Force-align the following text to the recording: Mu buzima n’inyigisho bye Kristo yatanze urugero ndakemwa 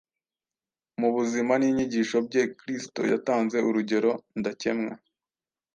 Mu 0.99 1.09
buzima 1.15 1.53
n’inyigisho 1.57 2.15
bye 2.27 2.43
Kristo 2.59 3.01
yatanze 3.11 3.57
urugero 3.67 4.11
ndakemwa 4.39 4.93